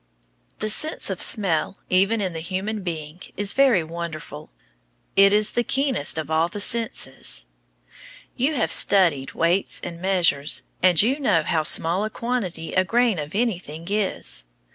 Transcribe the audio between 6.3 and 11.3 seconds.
all the senses. You have studied weights and measures, and you